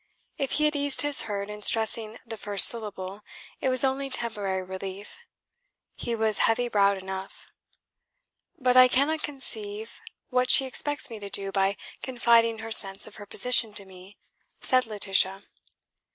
[0.39, 3.21] If he had eased his heart in stressing the first syllable,
[3.59, 5.15] it was only temporary relief.
[5.95, 7.51] He was heavy browed enough.
[8.57, 10.01] "But I cannot conceive
[10.31, 14.17] what she expects me to do by confiding her sense of her position to me,"
[14.59, 15.43] said Laetitia.